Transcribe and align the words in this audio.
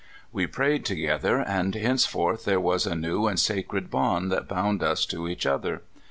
We 0.31 0.47
prayed 0.47 0.83
together, 0.83 1.37
and 1.41 1.75
hence 1.75 2.07
forth 2.07 2.43
there 2.43 2.59
was 2.59 2.87
a 2.87 2.95
new 2.95 3.27
and 3.27 3.39
sacred 3.39 3.91
bond 3.91 4.31
that 4.31 4.47
bound 4.47 4.81
us 4.81 5.05
to 5.05 5.27
each 5.27 5.45
other. 5.45 5.83